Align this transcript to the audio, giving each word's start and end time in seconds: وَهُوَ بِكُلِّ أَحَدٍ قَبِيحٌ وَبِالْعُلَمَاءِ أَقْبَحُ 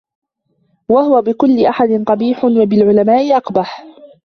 وَهُوَ 0.89 1.21
بِكُلِّ 1.21 1.65
أَحَدٍ 1.65 2.03
قَبِيحٌ 2.07 2.43
وَبِالْعُلَمَاءِ 2.45 3.37
أَقْبَحُ 3.37 3.85